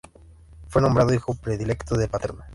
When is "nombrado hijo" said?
0.81-1.35